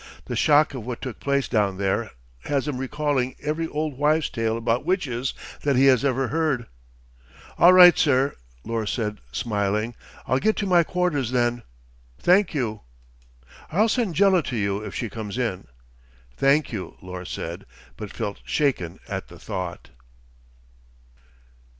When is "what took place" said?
0.83-1.47